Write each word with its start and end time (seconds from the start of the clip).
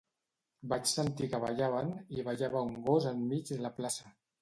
Vaig 0.71 0.87
sentir 0.91 1.29
que 1.35 1.43
ballaven, 1.45 1.93
i 2.19 2.27
ballava 2.31 2.67
un 2.73 2.83
gos 2.91 3.11
enmig 3.15 3.57
la 3.65 3.77
plaça. 3.81 4.15